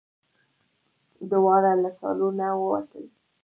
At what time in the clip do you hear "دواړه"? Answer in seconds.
1.31-1.71